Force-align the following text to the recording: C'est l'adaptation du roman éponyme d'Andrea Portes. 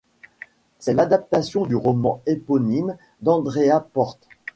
C'est 0.79 0.95
l'adaptation 0.95 1.67
du 1.67 1.75
roman 1.75 2.23
éponyme 2.25 2.97
d'Andrea 3.21 3.85
Portes. 3.93 4.27